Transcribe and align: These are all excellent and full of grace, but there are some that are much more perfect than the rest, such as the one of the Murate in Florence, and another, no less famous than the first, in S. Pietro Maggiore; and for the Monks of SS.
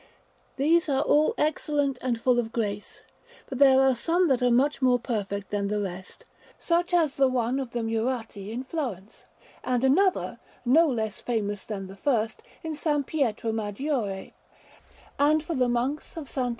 These 0.55 0.89
are 0.89 1.03
all 1.03 1.35
excellent 1.37 1.99
and 2.01 2.19
full 2.19 2.39
of 2.39 2.51
grace, 2.51 3.03
but 3.47 3.59
there 3.59 3.79
are 3.81 3.95
some 3.95 4.29
that 4.29 4.41
are 4.41 4.49
much 4.49 4.81
more 4.81 4.97
perfect 4.97 5.51
than 5.51 5.67
the 5.67 5.79
rest, 5.79 6.23
such 6.57 6.91
as 6.91 7.13
the 7.17 7.27
one 7.27 7.59
of 7.59 7.69
the 7.69 7.83
Murate 7.83 8.37
in 8.51 8.63
Florence, 8.63 9.25
and 9.63 9.83
another, 9.83 10.39
no 10.65 10.87
less 10.87 11.21
famous 11.21 11.61
than 11.63 11.85
the 11.85 11.95
first, 11.95 12.41
in 12.63 12.71
S. 12.71 12.87
Pietro 13.05 13.51
Maggiore; 13.51 14.33
and 15.19 15.43
for 15.43 15.53
the 15.53 15.69
Monks 15.69 16.17
of 16.17 16.23
SS. 16.27 16.49